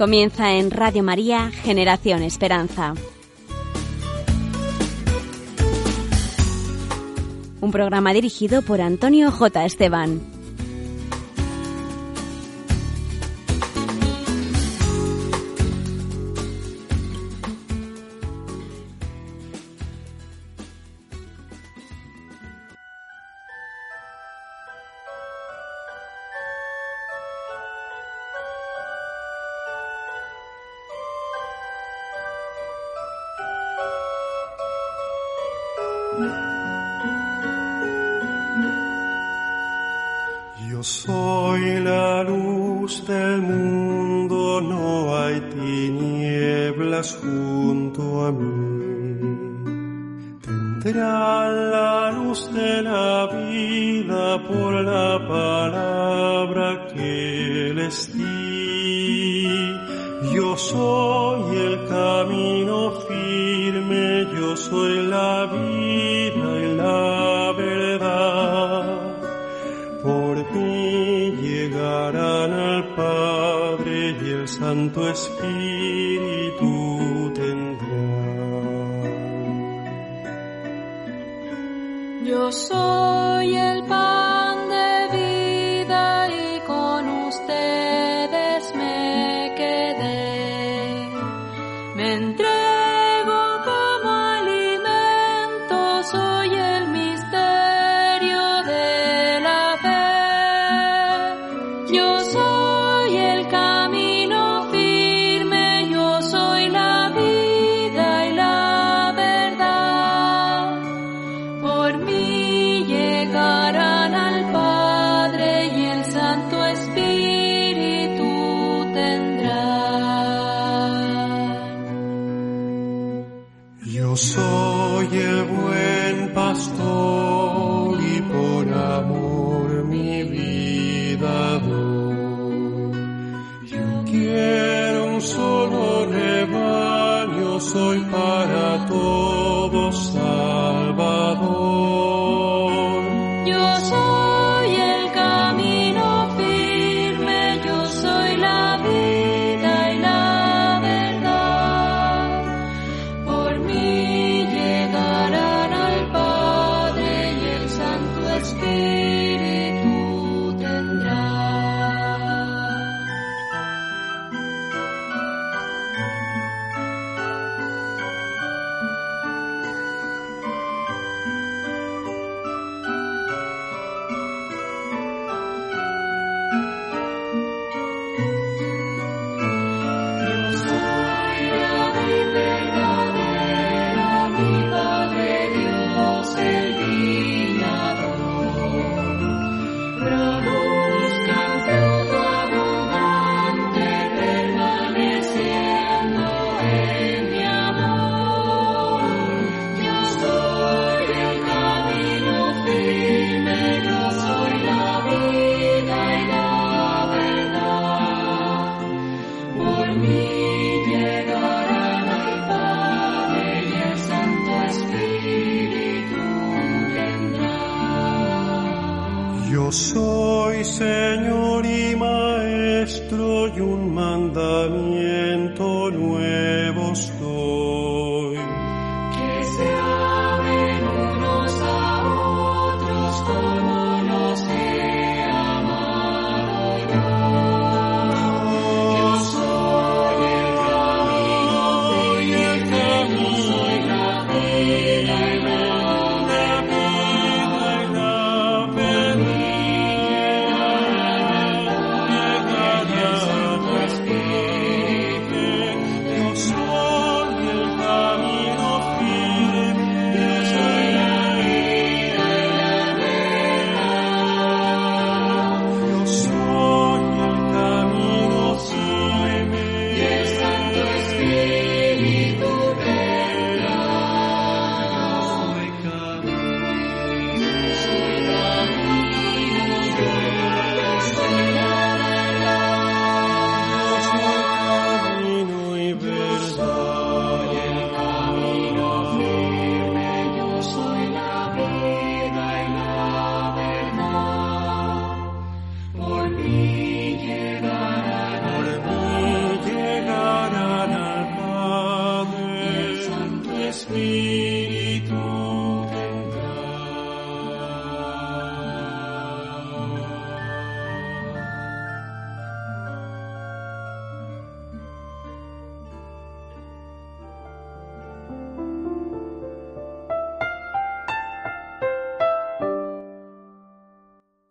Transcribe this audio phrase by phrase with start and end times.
[0.00, 2.94] Comienza en Radio María Generación Esperanza.
[7.60, 9.66] Un programa dirigido por Antonio J.
[9.66, 10.39] Esteban.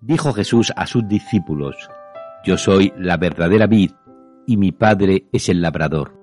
[0.10, 1.76] Dijo Jesús a sus discípulos,
[2.44, 3.92] Yo soy la verdadera vid,
[4.48, 6.18] y mi Padre es el labrador.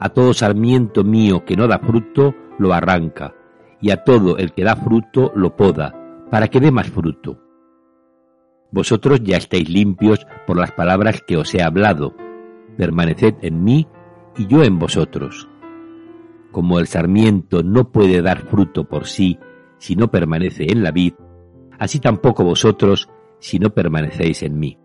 [0.00, 3.34] A todo sarmiento mío que no da fruto, lo arranca,
[3.78, 5.94] y a todo el que da fruto, lo poda,
[6.30, 7.42] para que dé más fruto.
[8.70, 12.14] Vosotros ya estáis limpios por las palabras que os he hablado.
[12.78, 13.86] Permaneced en mí
[14.34, 15.46] y yo en vosotros.
[16.50, 19.38] Como el sarmiento no puede dar fruto por sí
[19.76, 21.12] si no permanece en la vid,
[21.84, 23.08] así tampoco vosotros
[23.38, 24.78] si no permanecéis en mí.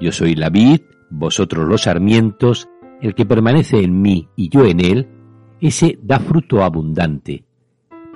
[0.00, 0.80] Yo soy la vid,
[1.10, 2.68] vosotros los sarmientos,
[3.02, 5.08] el que permanece en mí y yo en él,
[5.60, 7.44] ese da fruto abundante,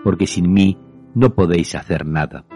[0.03, 0.79] porque sin mí
[1.15, 2.47] no podéis hacer nada.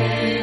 [0.00, 0.39] Yo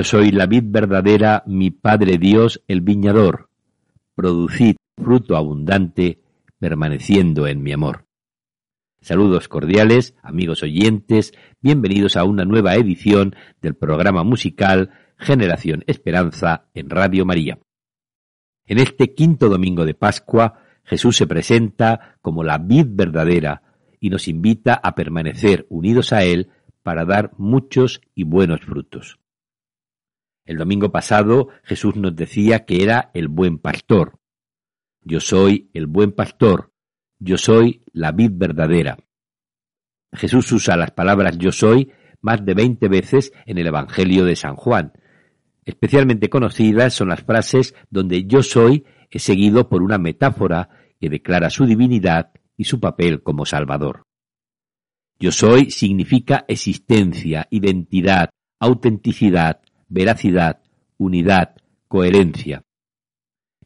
[0.00, 3.50] Yo soy la vid verdadera, mi Padre Dios el viñador.
[4.14, 6.22] Producid fruto abundante,
[6.58, 8.06] permaneciendo en mi amor.
[9.02, 16.88] Saludos cordiales, amigos oyentes, bienvenidos a una nueva edición del programa musical Generación Esperanza en
[16.88, 17.58] Radio María.
[18.64, 23.64] En este quinto domingo de Pascua, Jesús se presenta como la vid verdadera
[24.00, 26.48] y nos invita a permanecer unidos a Él
[26.82, 29.19] para dar muchos y buenos frutos.
[30.50, 34.18] El domingo pasado Jesús nos decía que era el buen pastor.
[35.00, 36.72] Yo soy el buen pastor,
[37.20, 38.98] yo soy la vid verdadera.
[40.12, 44.56] Jesús usa las palabras yo soy más de veinte veces en el Evangelio de San
[44.56, 44.92] Juan.
[45.64, 51.48] Especialmente conocidas son las frases donde yo soy es seguido por una metáfora que declara
[51.50, 54.02] su divinidad y su papel como Salvador.
[55.16, 59.60] Yo soy significa existencia, identidad, autenticidad,
[59.90, 60.62] veracidad,
[60.96, 61.56] unidad,
[61.88, 62.62] coherencia.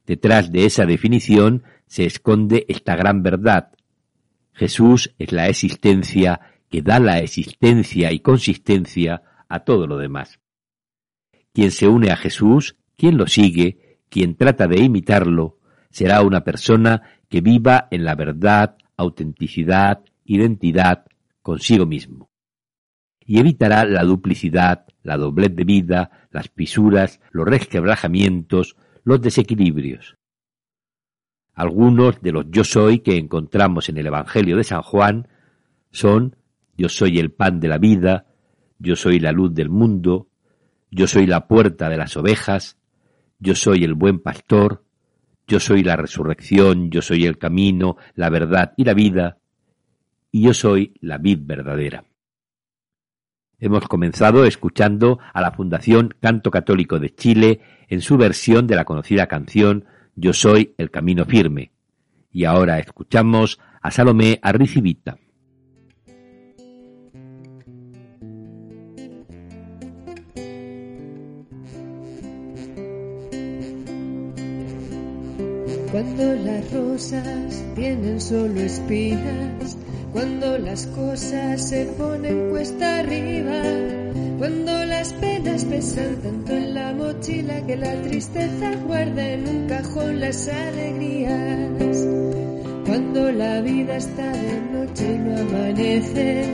[0.06, 3.72] Detrás de esa definición se esconde esta gran verdad.
[4.52, 10.40] Jesús es la existencia que da la existencia y consistencia a todo lo demás.
[11.52, 15.58] Quien se une a Jesús, quien lo sigue, quien trata de imitarlo,
[15.90, 21.04] será una persona que viva en la verdad, autenticidad, identidad
[21.42, 22.30] consigo mismo.
[23.26, 30.16] Y evitará la duplicidad, la doblez de vida, las pisuras, los resquebrajamientos, los desequilibrios.
[31.54, 35.28] Algunos de los yo soy que encontramos en el Evangelio de San Juan
[35.90, 36.36] son
[36.76, 38.26] yo soy el pan de la vida,
[38.78, 40.28] yo soy la luz del mundo,
[40.90, 42.78] yo soy la puerta de las ovejas,
[43.38, 44.84] yo soy el buen pastor,
[45.46, 49.38] yo soy la resurrección, yo soy el camino, la verdad y la vida,
[50.32, 52.04] y yo soy la vid verdadera.
[53.60, 58.84] Hemos comenzado escuchando a la Fundación Canto Católico de Chile en su versión de la
[58.84, 59.84] conocida canción
[60.16, 61.72] Yo soy el camino firme.
[62.32, 65.18] Y ahora escuchamos a Salomé Arricivita.
[75.92, 79.78] Cuando las rosas tienen solo espinas,
[80.14, 83.60] cuando las cosas se ponen cuesta arriba,
[84.38, 90.20] cuando las penas pesan tanto en la mochila que la tristeza guarda en un cajón
[90.20, 92.06] las alegrías,
[92.86, 96.44] cuando la vida está de noche y no amanece,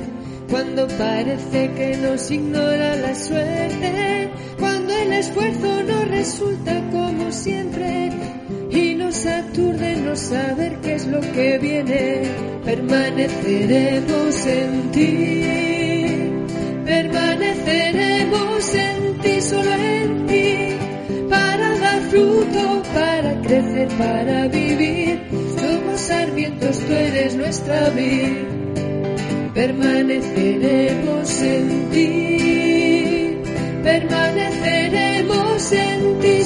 [0.50, 8.10] cuando parece que nos ignora la suerte, cuando el esfuerzo no resulta como siempre.
[8.70, 12.22] Y nos aturde no saber qué es lo que viene,
[12.64, 15.44] permaneceremos en ti,
[16.84, 20.76] permaneceremos en ti, solo en ti,
[21.28, 25.20] para dar fruto, para crecer, para vivir.
[25.58, 28.37] Somos sarmientos, tú eres nuestra vida,
[29.52, 33.37] permaneceremos en ti,
[33.82, 36.39] permaneceremos en ti,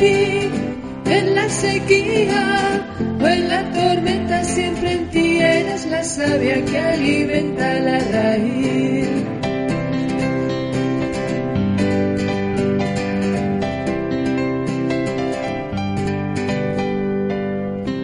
[0.00, 2.86] en la sequía
[3.20, 9.08] o en la tormenta, siempre en ti eres la savia que alimenta la raíz.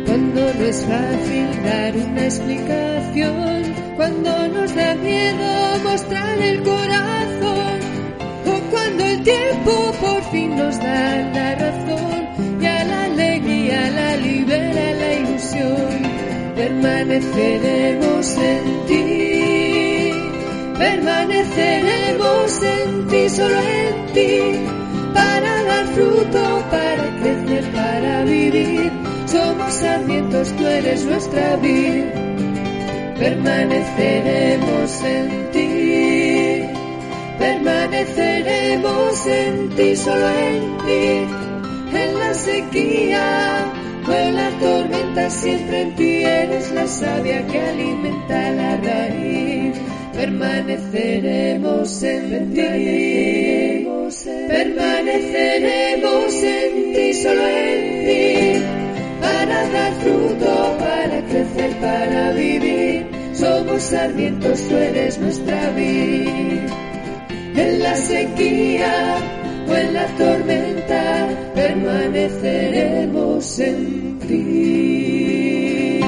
[0.06, 3.62] Cuando no es fácil dar una explicación,
[3.96, 7.78] cuando nos da miedo mostrar el corazón,
[8.46, 14.87] o cuando el tiempo por fin nos da la razón ya la alegría la libera
[15.02, 16.02] la ilusión.
[16.56, 20.12] Permaneceremos en ti,
[20.78, 24.32] permaneceremos en ti, solo en ti,
[25.12, 28.90] para dar fruto, para crecer, para vivir.
[29.26, 32.12] Somos sarmientos, tú eres nuestra vida.
[33.18, 35.68] Permaneceremos en ti,
[37.38, 38.34] permaneceremos
[39.26, 41.45] en ti, solo en ti
[41.97, 43.73] en la sequía
[44.07, 49.76] o en la tormenta, siempre en ti eres la savia que alimenta la raíz.
[50.12, 53.87] Permaneceremos en ti,
[54.49, 58.62] permaneceremos en ti, solo en ti,
[59.21, 63.07] para dar fruto, para crecer, para vivir.
[63.35, 66.84] Somos sarmientos, tú eres nuestra vida.
[67.56, 69.16] En la sequía
[69.68, 76.00] o en la tormenta permaneceremos en ti.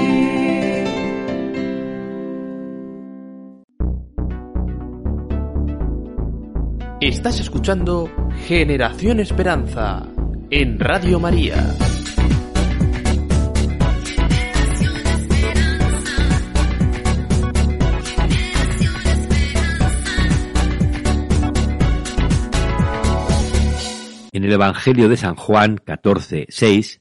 [7.00, 8.10] Estás escuchando
[8.46, 10.02] Generación Esperanza
[10.50, 11.76] en Radio María.
[24.46, 27.00] El Evangelio de San Juan 14, 6,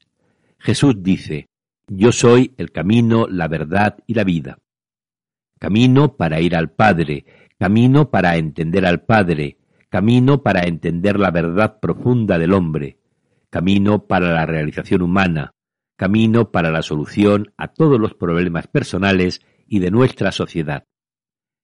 [0.57, 1.47] Jesús dice,
[1.87, 4.57] Yo soy el camino, la verdad y la vida.
[5.59, 7.23] Camino para ir al Padre,
[7.59, 9.59] camino para entender al Padre,
[9.89, 12.97] camino para entender la verdad profunda del hombre,
[13.51, 15.53] camino para la realización humana,
[15.97, 20.85] camino para la solución a todos los problemas personales y de nuestra sociedad.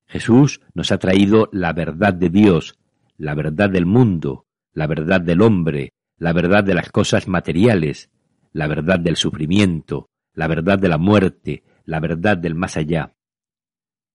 [0.06, 2.78] Jesús nos ha traído la verdad de Dios,
[3.18, 8.10] la verdad del mundo, la verdad del hombre, la verdad de las cosas materiales,
[8.54, 13.14] la verdad del sufrimiento, la verdad de la muerte, la verdad del más allá.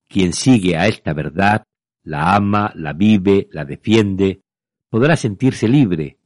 [0.08, 1.64] Quien sigue a esta verdad,
[2.02, 4.40] la ama, la vive, la defiende,
[4.88, 6.18] podrá sentirse libre,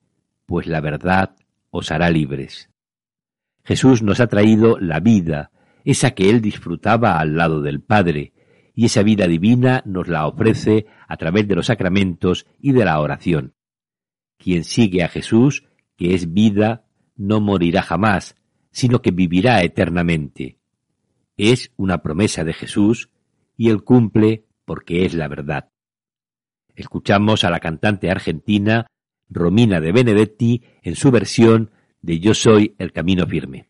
[0.46, 1.34] pues la verdad
[1.70, 2.70] os hará libres.
[3.64, 5.50] Jesús nos ha traído la vida,
[5.84, 8.32] esa que él disfrutaba al lado del Padre,
[8.74, 13.00] y esa vida divina nos la ofrece a través de los sacramentos y de la
[13.00, 13.54] oración.
[14.42, 15.64] Quien sigue a Jesús,
[15.96, 18.36] que es vida, no morirá jamás,
[18.70, 20.58] sino que vivirá eternamente.
[21.36, 23.10] Es una promesa de Jesús
[23.56, 25.68] y él cumple porque es la verdad.
[26.74, 28.86] Escuchamos a la cantante argentina
[29.28, 31.70] Romina de Benedetti en su versión
[32.00, 33.69] de Yo soy el camino firme.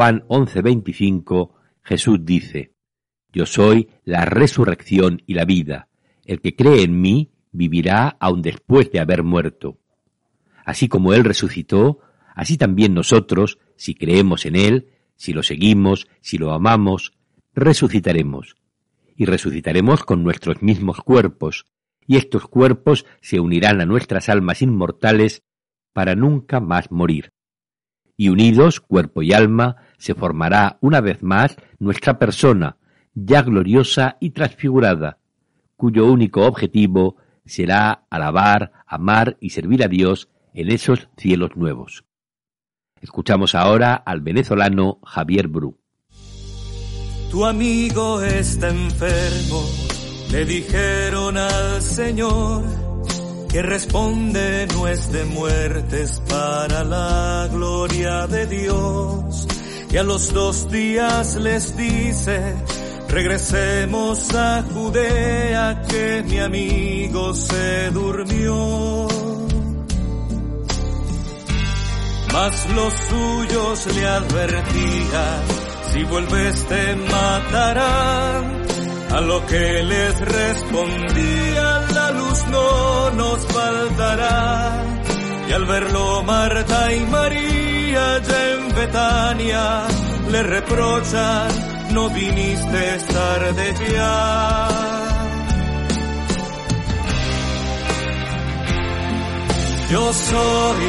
[0.00, 2.72] Juan 11:25 Jesús dice,
[3.34, 5.88] Yo soy la resurrección y la vida.
[6.24, 9.78] El que cree en mí vivirá aun después de haber muerto.
[10.64, 11.98] Así como Él resucitó,
[12.34, 17.12] así también nosotros, si creemos en Él, si lo seguimos, si lo amamos,
[17.52, 18.56] resucitaremos.
[19.16, 21.66] Y resucitaremos con nuestros mismos cuerpos,
[22.06, 25.42] y estos cuerpos se unirán a nuestras almas inmortales
[25.92, 27.34] para nunca más morir.
[28.16, 32.78] Y unidos, cuerpo y alma, se formará una vez más nuestra persona,
[33.14, 35.18] ya gloriosa y transfigurada,
[35.76, 42.04] cuyo único objetivo será alabar, amar y servir a Dios en esos cielos nuevos.
[43.02, 45.78] Escuchamos ahora al venezolano Javier Bru.
[47.30, 49.64] Tu amigo está enfermo,
[50.32, 52.64] le dijeron al Señor
[53.50, 59.46] que responde no es de muertes para la gloria de Dios.
[59.92, 62.54] Y a los dos días les dice,
[63.08, 69.08] regresemos a Judea que mi amigo se durmió.
[72.32, 75.42] Mas los suyos le advertían,
[75.92, 78.60] si vuelves te matarán.
[79.10, 84.84] A lo que les respondía, la luz no nos faltará.
[85.48, 88.16] Y al verlo Marta y María ya
[88.52, 89.82] en Betania,
[90.30, 91.48] le reprochan,
[91.92, 94.68] no viniste tarde ya.
[99.90, 100.84] Yo soy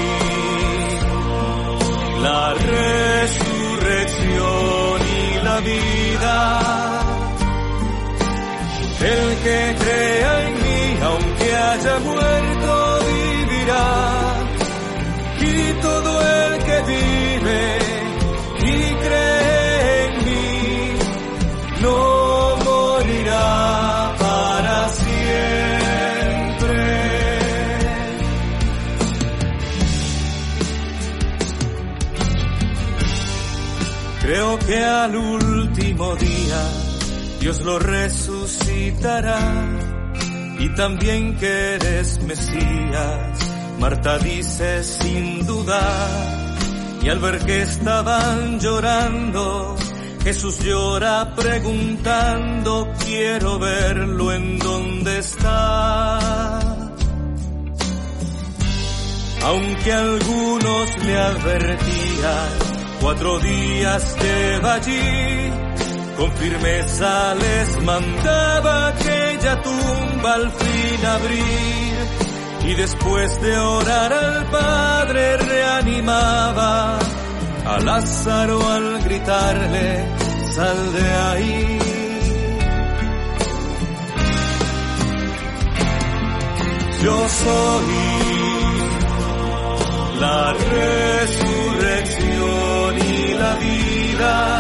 [2.22, 3.42] la resurrección
[5.22, 6.36] y la vida.
[9.02, 12.31] El que crea en mí, aunque haya muerto,
[35.04, 36.62] al último día
[37.40, 39.40] Dios lo resucitará
[40.60, 43.40] y también que eres Mesías.
[43.80, 46.56] Marta dice sin dudar
[47.02, 49.76] y al ver que estaban llorando,
[50.24, 56.20] Jesús llora preguntando, quiero verlo en donde está.
[59.44, 62.71] Aunque algunos le advertían,
[63.02, 65.52] cuatro días lleva allí,
[66.18, 75.38] con firmeza les mandaba aquella tumba al fin abrir, y después de orar al Padre
[75.38, 77.00] reanimaba
[77.66, 80.06] a Lázaro al gritarle,
[80.54, 81.78] sal de ahí.
[87.04, 88.22] Yo soy
[90.20, 92.01] la resurrección
[93.44, 94.60] la vida.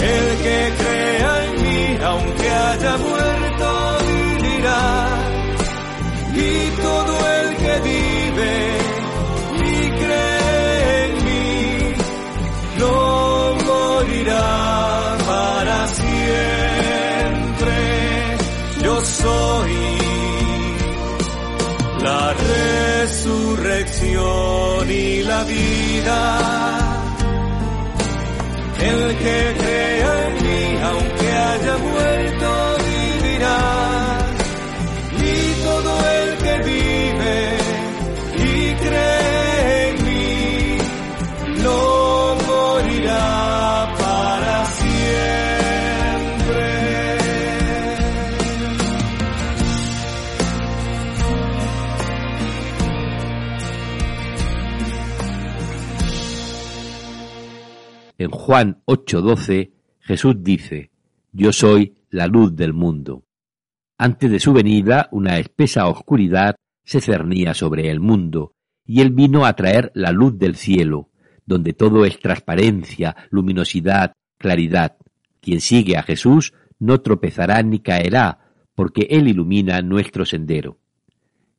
[0.00, 3.68] El que crea en mí, aunque haya muerto,
[4.08, 5.08] vivirá.
[6.34, 8.54] Y todo el que vive
[9.58, 11.94] y cree en mí,
[12.78, 16.69] no morirá para siempre.
[23.22, 26.38] Resurrección y la vida.
[28.80, 32.29] El que crea en mí, aunque haya muerto,
[58.50, 60.90] Juan 8:12 Jesús dice,
[61.30, 63.22] Yo soy la luz del mundo.
[63.96, 69.46] Antes de su venida, una espesa oscuridad se cernía sobre el mundo, y él vino
[69.46, 71.10] a traer la luz del cielo,
[71.46, 74.96] donde todo es transparencia, luminosidad, claridad.
[75.40, 80.76] Quien sigue a Jesús no tropezará ni caerá, porque él ilumina nuestro sendero.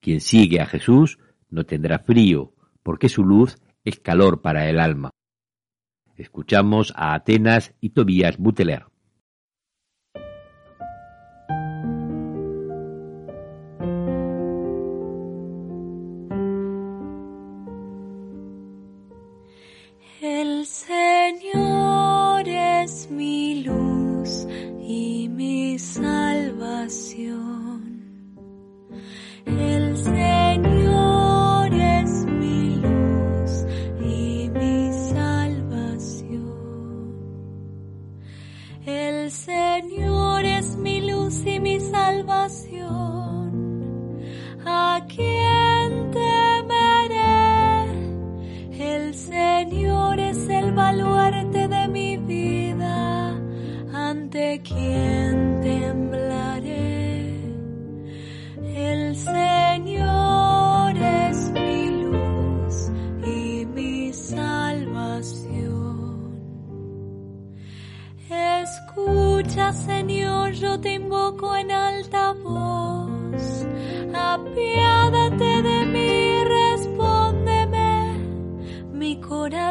[0.01, 2.51] Quien sigue a Jesús no tendrá frío,
[2.84, 5.12] porque su luz es calor para el alma.
[6.21, 8.90] Escuchamos a Atenas y Tobías Buteler.
[39.31, 40.11] Señor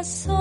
[0.01, 0.40] corazón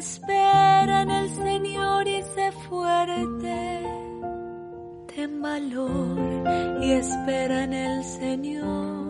[0.00, 3.82] Espera en el Señor y sé fuerte.
[5.14, 6.18] Ten valor
[6.80, 9.09] y espera en el Señor.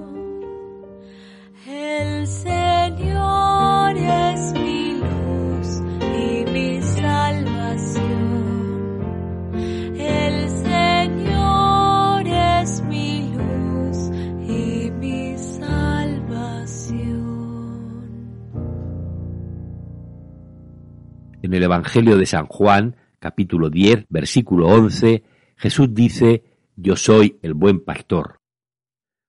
[21.50, 25.24] En el Evangelio de San Juan, capítulo 10, versículo 11,
[25.56, 26.44] Jesús dice,
[26.76, 28.38] Yo soy el buen pastor.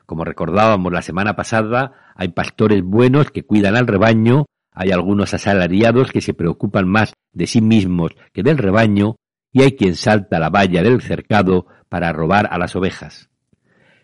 [0.05, 6.12] Como recordábamos la semana pasada, hay pastores buenos que cuidan al rebaño, hay algunos asalariados
[6.12, 9.15] que se preocupan más de sí mismos que del rebaño,
[9.51, 13.31] y hay quien salta la valla del cercado para robar a las ovejas.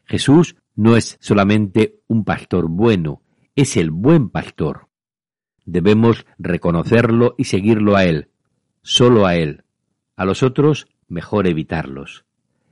[0.06, 3.21] Jesús no es solamente un pastor bueno,
[3.56, 4.87] es el buen pastor.
[5.67, 8.30] Debemos reconocerlo y seguirlo a Él,
[8.84, 9.65] solo a Él.
[10.15, 12.23] A los otros, mejor evitarlos.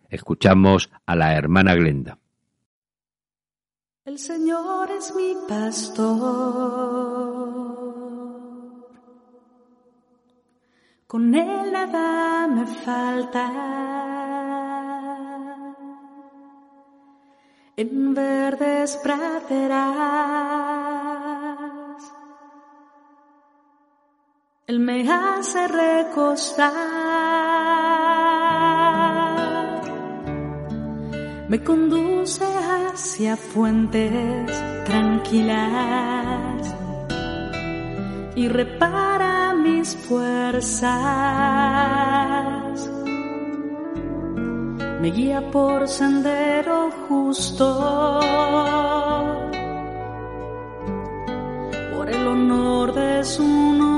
[0.09, 2.19] Escuchamos a la hermana Glenda.
[4.05, 6.05] El Señor es mi pastor.
[11.05, 13.51] Con Él nada me falta.
[17.75, 20.45] En verdes praderas.
[24.67, 26.73] Él me hace recostar.
[31.47, 34.51] Me conduce hacia fuentes
[34.85, 36.75] tranquilas
[38.35, 40.89] y repara mis fuerzas.
[44.99, 48.19] Me guía por sendero justo
[51.95, 53.94] por el honor de su nombre.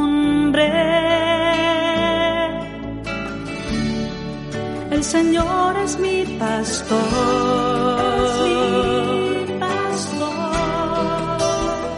[4.91, 6.97] El Señor es mi pastor.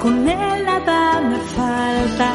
[0.01, 2.29] Con Él nada me falta.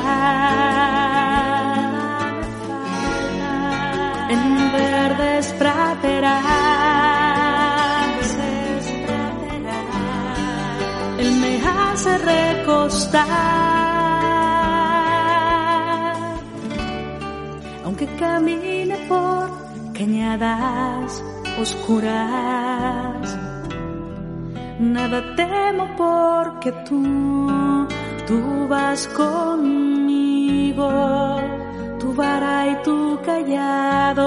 [4.30, 6.44] En verdes praderas.
[11.18, 13.73] Él me hace recostar.
[18.24, 19.46] Camine por
[19.92, 21.22] cañadas
[21.60, 23.24] oscuras.
[24.94, 27.06] Nada temo porque tú,
[28.26, 30.88] tú vas conmigo,
[32.00, 34.26] tu vara y tu callado.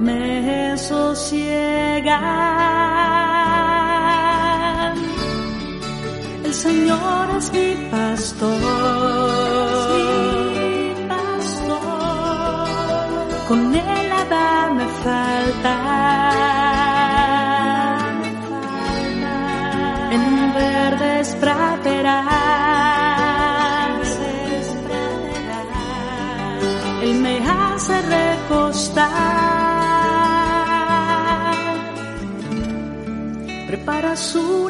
[0.00, 1.60] Me sosiegan.
[6.62, 8.60] Señor es mi pastor.
[13.48, 15.74] Con Él nada me falta.
[20.16, 22.28] En verdes praderas.
[27.02, 29.40] Él me hace recostar.
[33.66, 34.69] Preparas una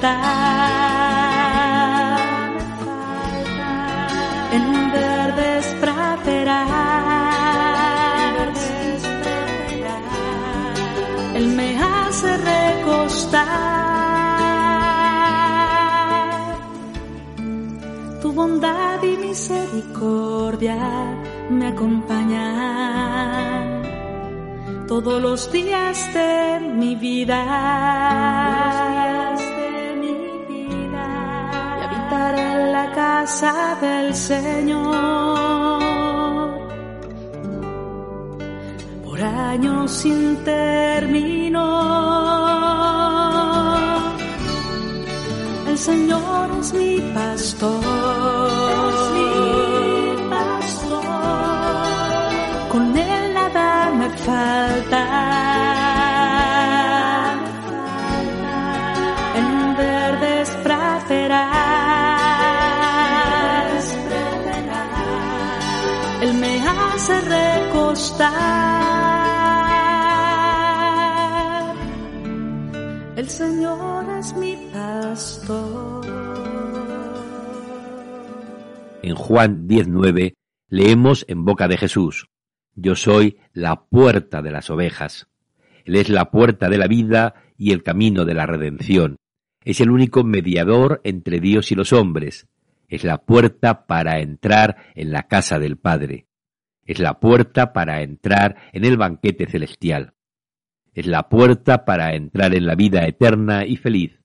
[0.00, 0.16] Falta.
[4.52, 6.68] En verdes praderas.
[11.34, 13.48] Él me hace recostar.
[18.20, 20.76] Tu bondad y misericordia
[21.48, 22.60] me acompañan
[24.86, 27.40] todos los días de mi vida.
[32.20, 35.80] Habitaré en la casa del Señor
[39.04, 41.64] por años sin término.
[45.66, 47.80] El Señor es mi pastor.
[52.70, 55.29] Con Él nada me falta.
[73.16, 76.04] El Señor es mi pastor.
[79.02, 80.34] En Juan 19
[80.68, 82.28] leemos en boca de Jesús,
[82.74, 85.28] Yo soy la puerta de las ovejas.
[85.86, 89.16] Él es la puerta de la vida y el camino de la redención.
[89.64, 92.48] Es el único mediador entre Dios y los hombres.
[92.88, 96.26] Es la puerta para entrar en la casa del Padre.
[96.90, 100.14] Es la puerta para entrar en el banquete celestial.
[100.92, 104.18] Es la puerta para entrar en la vida eterna y feliz.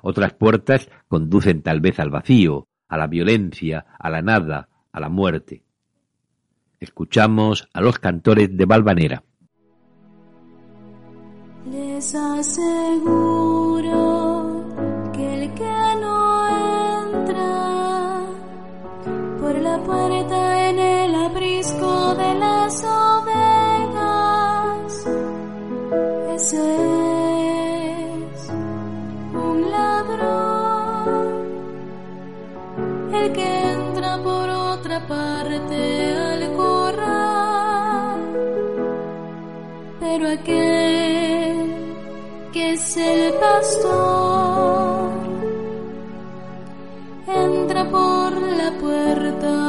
[0.00, 5.10] Otras puertas conducen tal vez al vacío, a la violencia, a la nada, a la
[5.10, 5.64] muerte.
[6.80, 9.22] Escuchamos a los cantores de Valvanera.
[11.70, 12.72] Les aseguro
[15.12, 16.48] que el que no
[17.12, 18.22] entra
[19.38, 20.41] por la puerta
[23.94, 25.06] las
[26.34, 26.56] ese
[28.24, 28.50] es
[29.34, 31.26] un ladrón,
[33.12, 38.20] el que entra por otra parte al corral,
[40.00, 41.74] pero aquel
[42.52, 45.10] que es el pastor
[47.26, 49.61] entra por la puerta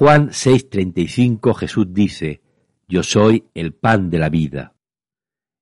[0.00, 2.40] Juan 6:35 Jesús dice,
[2.88, 4.72] Yo soy el pan de la vida.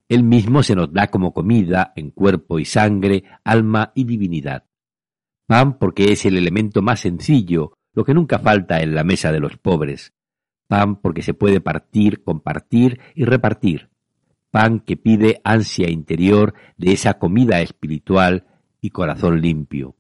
[0.09, 4.63] Él mismo se nos da como comida en cuerpo y sangre, alma y divinidad.
[5.49, 9.41] Pan porque es el elemento más sencillo, lo que nunca falta en la mesa de
[9.41, 10.13] los pobres.
[10.69, 13.91] Pan porque se puede partir, compartir y repartir.
[14.53, 18.47] Pan que pide ansia interior de esa comida espiritual
[18.81, 19.97] y corazón limpio.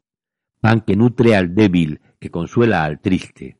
[0.60, 3.57] Pan que nutre al débil, que consuela al triste.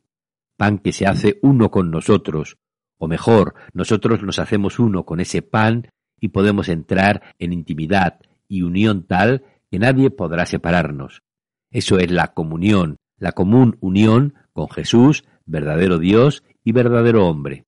[0.58, 2.58] Pan que se hace uno con nosotros,
[2.98, 5.88] o mejor, nosotros nos hacemos uno con ese pan
[6.20, 11.22] y podemos entrar en intimidad y unión tal que nadie podrá separarnos.
[11.70, 17.64] Eso es la comunión, la común unión con Jesús, verdadero Dios y verdadero hombre.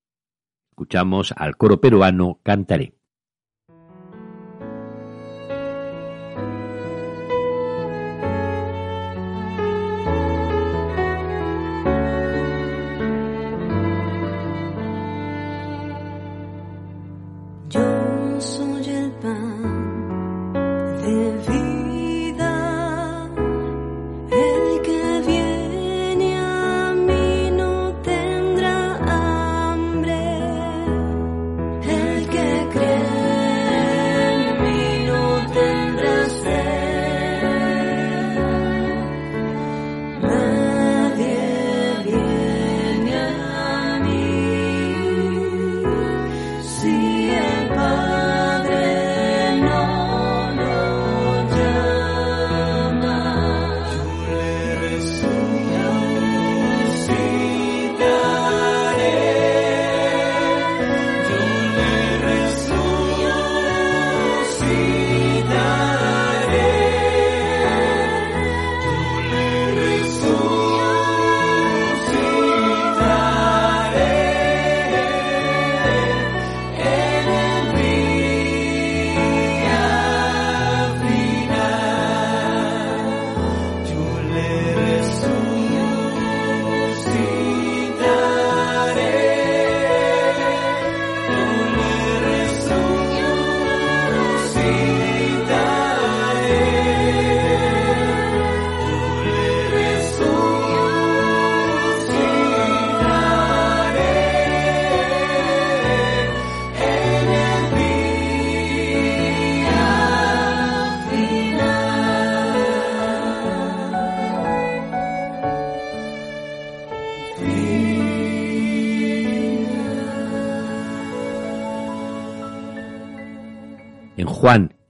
[0.70, 2.94] Escuchamos al coro peruano Cantaré.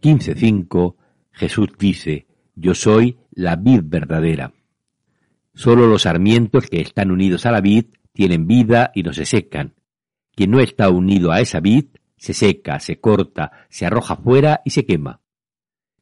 [0.00, 0.96] 15:5
[1.32, 4.52] Jesús dice, Yo soy la vid verdadera.
[5.54, 9.74] Solo los sarmientos que están unidos a la vid tienen vida y no se secan.
[10.34, 11.86] Quien no está unido a esa vid
[12.16, 15.20] se seca, se corta, se arroja fuera y se quema.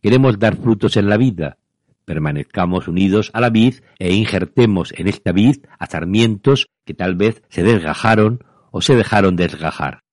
[0.00, 1.58] Queremos dar frutos en la vida.
[2.04, 7.42] Permanezcamos unidos a la vid e injertemos en esta vid a sarmientos que tal vez
[7.48, 10.04] se desgajaron o se dejaron desgajar.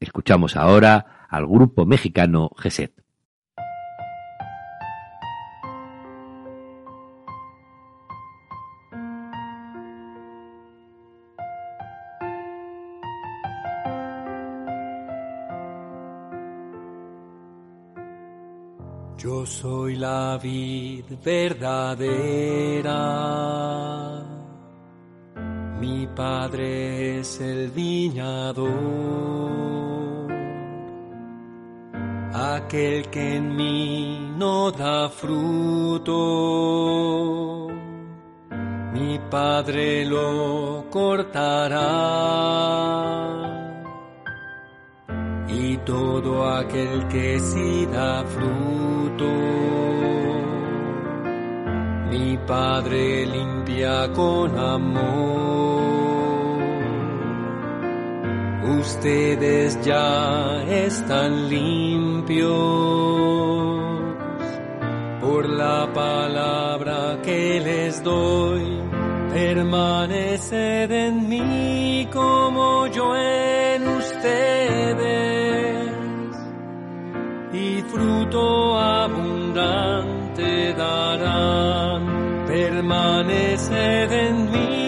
[0.00, 2.92] Escuchamos ahora al grupo mexicano GESET.
[19.22, 22.94] Yo soy la vid verdadera,
[25.78, 29.49] mi padre es el viñador,
[32.40, 36.14] aquel que en mí no da fruto,
[38.92, 42.30] mi padre lo cortará
[45.48, 49.30] y todo aquel que sí da fruto.
[52.10, 55.69] Mi Padre limpia con amor.
[58.62, 62.50] Ustedes ya están limpios
[65.20, 68.82] por la palabra que les doy.
[69.32, 75.00] Permaneced en mí como yo en ustedes
[77.52, 82.44] y fruto abundante darán.
[82.46, 84.79] Permaneced en mí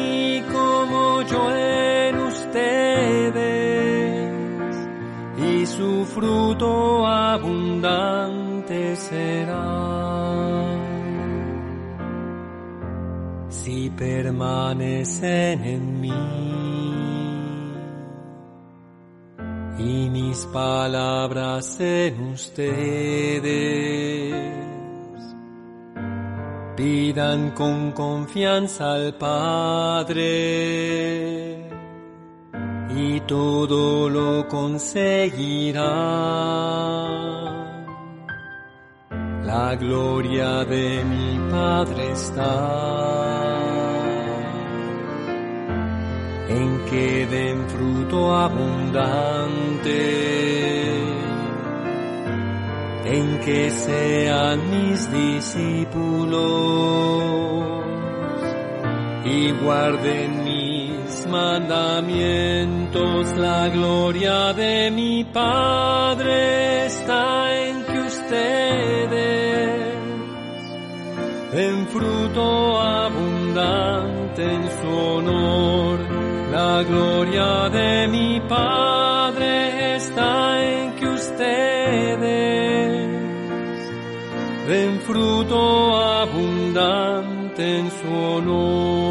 [7.07, 9.93] abundante será.
[13.49, 16.13] Si permanecen en mí
[19.79, 23.43] y mis palabras en ustedes.
[26.77, 31.22] Pidan con confianza al Padre
[32.95, 35.83] y todo lo conseguirá.
[39.45, 42.93] La gloria de mi Padre está
[46.49, 49.93] en que den fruto abundante,
[53.05, 56.43] en que sean mis discípulos
[59.25, 60.42] y guarden
[61.33, 63.25] mandamientos.
[63.39, 69.53] La gloria de mi Padre está en que ustedes
[71.55, 75.99] en fruto abundante en su honor.
[76.51, 82.53] La gloria de mi Padre está en que ustedes
[84.69, 89.02] den fruto abundante en su honor.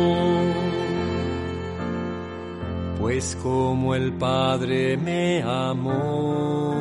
[3.11, 6.73] Pues como el Padre me amó,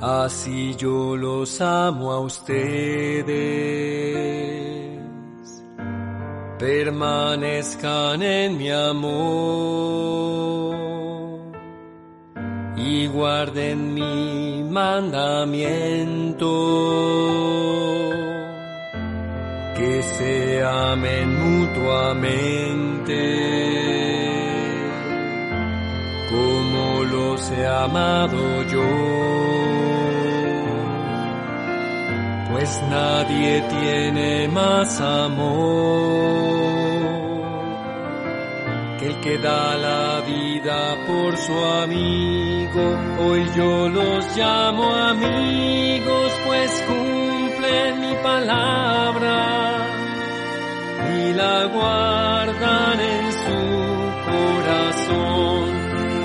[0.00, 3.28] así yo los amo a ustedes.
[6.58, 9.14] Permanezcan en mi amor.
[12.76, 16.50] Y guarden mi mandamiento,
[19.84, 23.20] que se amen mutuamente.
[26.30, 28.90] Como los he amado yo.
[32.50, 36.24] Pues nadie tiene más amor
[38.98, 42.84] que el que da la vida por su amigo.
[43.22, 49.73] Hoy yo los llamo amigos, pues cumplen mi palabra
[51.28, 53.60] y la guardan en su
[54.30, 55.64] corazón.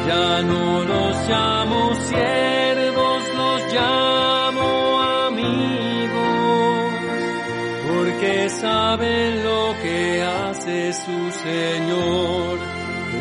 [0.08, 6.92] Ya no los llamo siervos, los llamo amigos,
[7.88, 12.58] porque saben lo que hace su Señor.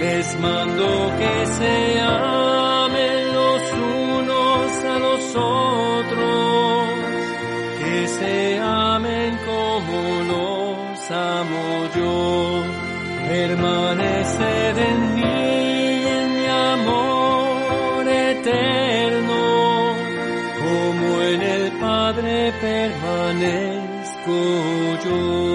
[0.01, 6.89] Les mando que se amen los unos a los otros,
[7.81, 8.88] que se amen
[11.11, 12.63] amo yo,
[13.29, 15.23] permanecer en mí,
[16.07, 19.43] en mi amor eterno,
[20.59, 24.33] como en el Padre permanezco
[25.05, 25.49] yo.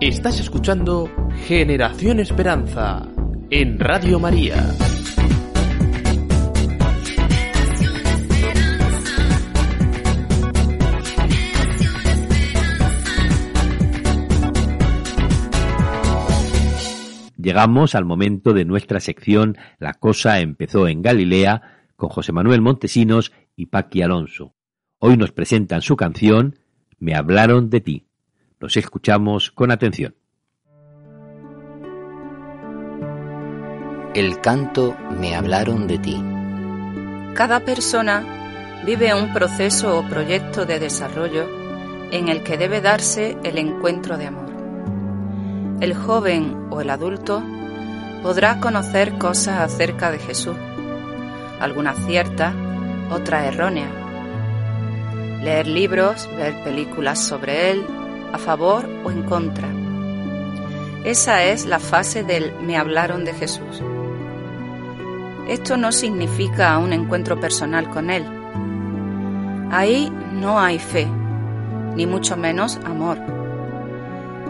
[0.00, 1.10] Estás escuchando
[1.46, 3.06] Generación Esperanza
[3.50, 4.74] en Radio María.
[17.50, 23.32] Llegamos al momento de nuestra sección La cosa empezó en Galilea con José Manuel Montesinos
[23.56, 24.54] y Paqui Alonso.
[25.00, 26.60] Hoy nos presentan su canción
[27.00, 28.06] Me hablaron de ti.
[28.60, 30.14] Los escuchamos con atención.
[34.14, 36.22] El canto Me hablaron de ti.
[37.34, 41.48] Cada persona vive un proceso o proyecto de desarrollo
[42.12, 44.49] en el que debe darse el encuentro de amor.
[45.80, 47.42] El joven o el adulto
[48.22, 50.56] podrá conocer cosas acerca de Jesús,
[51.58, 52.54] algunas ciertas,
[53.10, 53.88] otras erróneas.
[55.42, 57.86] Leer libros, ver películas sobre él,
[58.30, 59.68] a favor o en contra.
[61.04, 63.82] Esa es la fase del me hablaron de Jesús.
[65.48, 68.24] Esto no significa un encuentro personal con Él.
[69.72, 71.08] Ahí no hay fe,
[71.96, 73.39] ni mucho menos amor.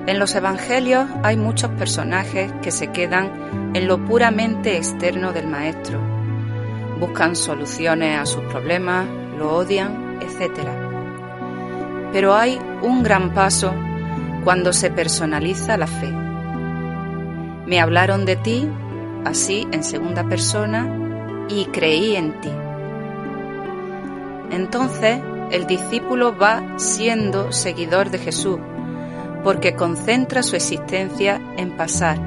[0.07, 6.01] En los Evangelios hay muchos personajes que se quedan en lo puramente externo del Maestro.
[6.99, 9.07] Buscan soluciones a sus problemas,
[9.39, 10.69] lo odian, etc.
[12.13, 13.75] Pero hay un gran paso
[14.43, 16.11] cuando se personaliza la fe.
[17.67, 18.69] Me hablaron de ti,
[19.25, 22.51] así en segunda persona, y creí en ti.
[24.51, 25.21] Entonces
[25.51, 28.59] el discípulo va siendo seguidor de Jesús,
[29.43, 32.19] porque concentra su existencia en pasar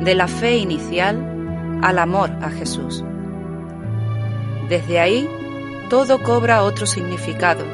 [0.00, 3.04] de la fe inicial al amor a Jesús.
[4.68, 5.28] Desde ahí,
[5.88, 7.64] todo cobra otro significado,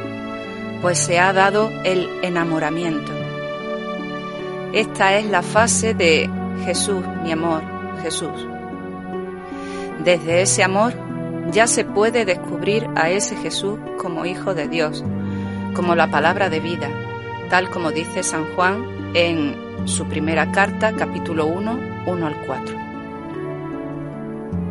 [0.82, 3.12] pues se ha dado el enamoramiento.
[4.72, 6.28] Esta es la fase de
[6.64, 7.62] Jesús, mi amor,
[8.02, 8.46] Jesús.
[10.04, 10.94] Desde ese amor
[11.50, 15.04] ya se puede descubrir a ese Jesús como Hijo de Dios,
[15.74, 16.88] como la palabra de vida,
[17.52, 22.78] tal como dice San Juan en su primera carta, capítulo 1, 1 al 4.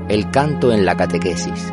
[0.10, 1.72] El canto en la catequesis.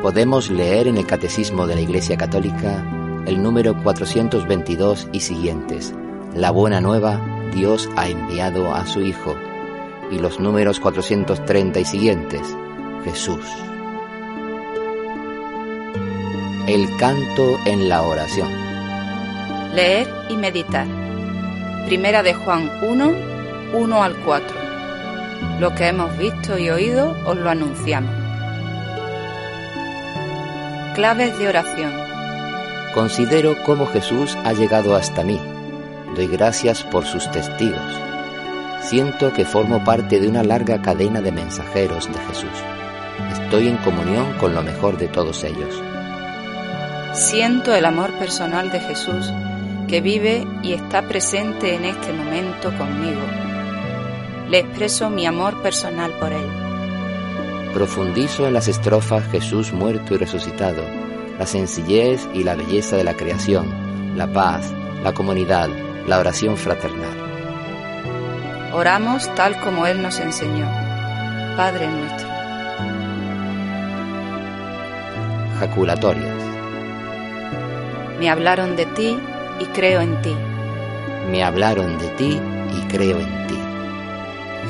[0.00, 2.82] Podemos leer en el Catecismo de la Iglesia Católica
[3.26, 5.92] el número 422 y siguientes.
[6.34, 7.20] La buena nueva,
[7.54, 9.36] Dios ha enviado a su Hijo.
[10.10, 12.56] Y los números 430 y siguientes.
[13.04, 13.44] Jesús.
[16.66, 18.69] El canto en la oración.
[19.74, 20.86] Leer y meditar.
[21.86, 23.12] Primera de Juan 1,
[23.72, 24.56] 1 al 4.
[25.60, 28.12] Lo que hemos visto y oído os lo anunciamos.
[30.96, 31.92] Claves de oración.
[32.94, 35.40] Considero cómo Jesús ha llegado hasta mí.
[36.16, 38.00] Doy gracias por sus testigos.
[38.80, 42.50] Siento que formo parte de una larga cadena de mensajeros de Jesús.
[43.40, 45.80] Estoy en comunión con lo mejor de todos ellos.
[47.12, 49.32] Siento el amor personal de Jesús
[49.90, 53.20] que vive y está presente en este momento conmigo.
[54.48, 56.46] Le expreso mi amor personal por Él.
[57.74, 60.84] Profundizo en las estrofas Jesús muerto y resucitado,
[61.40, 64.72] la sencillez y la belleza de la creación, la paz,
[65.02, 65.68] la comunidad,
[66.06, 68.70] la oración fraternal.
[68.72, 70.66] Oramos tal como Él nos enseñó.
[71.56, 72.28] Padre nuestro.
[75.58, 76.44] Jaculatorias.
[78.20, 79.18] Me hablaron de ti
[79.60, 80.34] y creo en ti.
[81.30, 82.40] Me hablaron de ti
[82.76, 83.58] y creo en ti.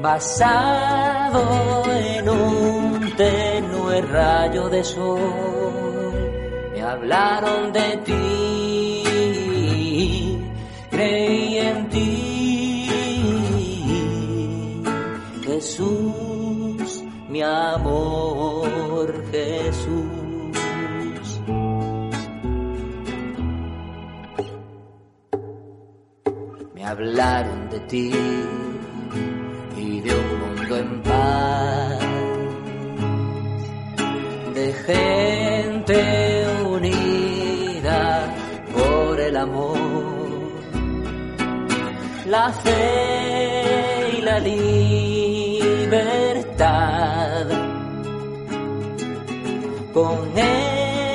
[0.00, 6.12] basado en un tenue rayo de sol,
[6.74, 9.04] me hablaron de ti,
[10.90, 12.88] creí en ti,
[15.44, 20.18] Jesús, mi amor, Jesús.
[26.74, 28.12] me hablaron de ti
[34.86, 38.34] gente unida
[38.72, 39.76] por el amor,
[42.26, 44.78] la fe y la libertad,
[49.92, 50.38] con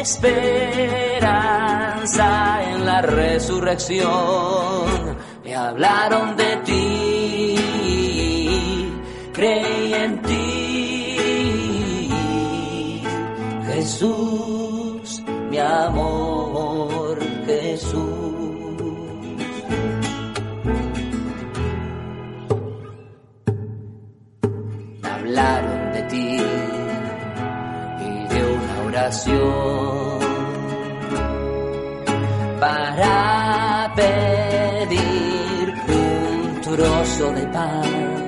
[0.03, 5.18] esperanza en la resurrección.
[5.43, 7.55] Me hablaron de ti,
[9.34, 10.62] creí en ti,
[13.84, 15.21] Jesús,
[15.51, 17.99] mi amor, Jesús.
[25.01, 26.38] Me hablaron de ti
[27.99, 30.19] y de una oración
[32.61, 38.23] para pedir un trozo de pan.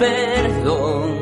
[0.00, 1.20] Perdón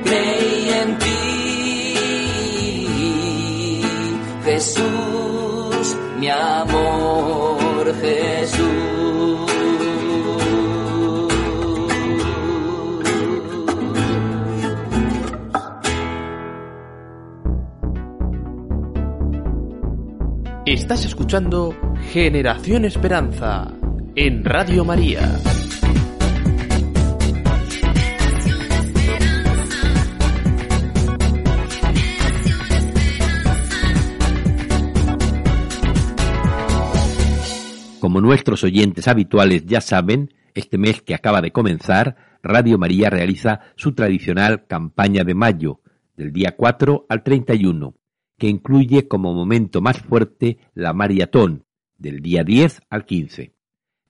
[0.04, 1.14] creí en ti.
[4.44, 8.65] Jesús, mi amor, Jesús.
[20.86, 21.74] Estás escuchando
[22.12, 23.74] Generación Esperanza
[24.14, 25.36] en Radio María.
[37.98, 43.58] Como nuestros oyentes habituales ya saben, este mes que acaba de comenzar, Radio María realiza
[43.74, 45.80] su tradicional campaña de mayo,
[46.16, 47.92] del día 4 al 31,
[48.38, 51.64] que incluye como momento más fuerte la maratón,
[51.98, 53.54] del día 10 al 15.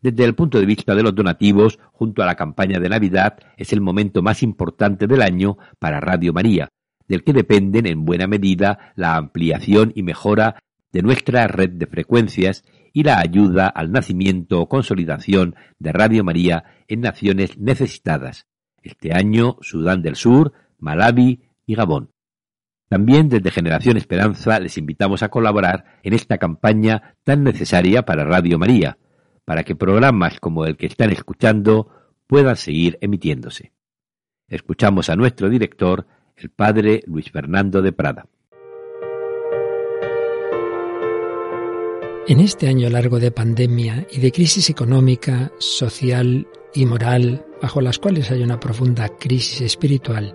[0.01, 3.72] Desde el punto de vista de los donativos, junto a la campaña de Navidad, es
[3.72, 6.68] el momento más importante del año para Radio María,
[7.09, 10.61] del que dependen en buena medida la ampliación y mejora
[10.93, 16.64] de nuestra red de frecuencias y la ayuda al nacimiento o consolidación de Radio María
[16.89, 18.47] en naciones necesitadas,
[18.83, 22.15] este año Sudán del Sur, Malawi y Gabón.
[22.89, 28.59] También desde Generación Esperanza les invitamos a colaborar en esta campaña tan necesaria para Radio
[28.59, 28.99] María,
[29.45, 31.89] para que programas como el que están escuchando
[32.26, 33.72] puedan seguir emitiéndose.
[34.49, 36.07] Escuchamos a nuestro director,
[36.37, 38.26] el padre Luis Fernando de Prada.
[42.28, 47.99] En este año largo de pandemia y de crisis económica, social y moral, bajo las
[47.99, 50.34] cuales hay una profunda crisis espiritual,